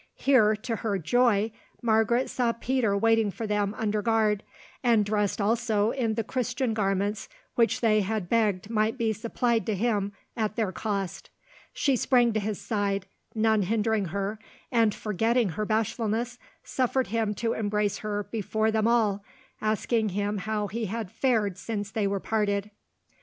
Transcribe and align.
Here, 0.15 0.55
to 0.55 0.77
her 0.77 0.97
joy, 0.97 1.51
Margaret 1.83 2.27
saw 2.27 2.53
Peter 2.53 2.97
waiting 2.97 3.29
for 3.29 3.45
them 3.45 3.75
under 3.77 4.01
guard, 4.01 4.41
and 4.83 5.05
dressed 5.05 5.39
also 5.39 5.91
in 5.91 6.15
the 6.15 6.23
Christian 6.23 6.73
garments 6.73 7.29
which 7.53 7.81
they 7.81 8.01
had 8.01 8.27
begged 8.27 8.67
might 8.71 8.97
be 8.97 9.13
supplied 9.13 9.63
to 9.67 9.75
him 9.75 10.13
at 10.35 10.55
their 10.55 10.71
cost. 10.71 11.29
She 11.71 11.95
sprang 11.95 12.33
to 12.33 12.39
his 12.39 12.59
side, 12.59 13.05
none 13.35 13.61
hindering 13.61 14.05
her, 14.05 14.39
and, 14.71 14.95
forgetting 14.95 15.49
her 15.49 15.65
bashfulness, 15.67 16.39
suffered 16.63 17.09
him 17.09 17.35
to 17.35 17.53
embrace 17.53 17.99
her 17.99 18.23
before 18.23 18.71
them 18.71 18.87
all, 18.87 19.23
asking 19.61 20.09
him 20.09 20.39
how 20.39 20.65
he 20.65 20.85
had 20.87 21.11
fared 21.11 21.59
since 21.59 21.91
they 21.91 22.07
were 22.07 22.19
parted. 22.19 22.71